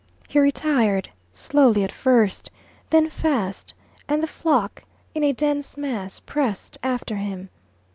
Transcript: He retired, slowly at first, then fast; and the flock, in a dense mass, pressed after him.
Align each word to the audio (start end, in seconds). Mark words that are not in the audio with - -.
He 0.27 0.39
retired, 0.39 1.09
slowly 1.31 1.83
at 1.83 1.91
first, 1.91 2.49
then 2.89 3.07
fast; 3.11 3.75
and 4.07 4.23
the 4.23 4.25
flock, 4.25 4.83
in 5.13 5.23
a 5.23 5.31
dense 5.31 5.77
mass, 5.77 6.19
pressed 6.19 6.75
after 6.81 7.17
him. 7.17 7.49